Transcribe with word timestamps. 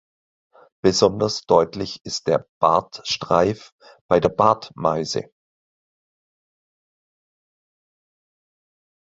Besonders 0.83 1.43
deutlich 1.45 1.99
ist 2.03 2.25
der 2.25 2.47
Bartstreif 2.59 3.71
bei 4.09 4.19
der 4.19 4.29
Bartmeise. 4.29 5.29